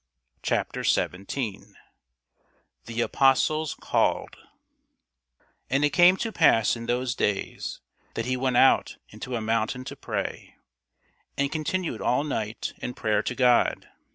CHAPTER 0.41 0.83
17 0.83 1.75
THE 2.87 3.01
APOSTLES 3.01 3.75
CALLED 3.75 4.35
AND 5.69 5.85
it 5.85 5.91
came 5.91 6.17
to 6.17 6.31
pass 6.31 6.75
in 6.75 6.87
those 6.87 7.13
days, 7.13 7.81
that 8.15 8.25
he 8.25 8.35
went 8.35 8.57
out 8.57 8.97
into 9.09 9.35
a 9.35 9.41
mountain 9.41 9.83
to 9.83 9.95
pray, 9.95 10.55
and 11.37 11.51
continued 11.51 12.01
all 12.01 12.23
night 12.23 12.73
in 12.79 12.95
prayer 12.95 13.21
to 13.21 13.35
God. 13.35 13.89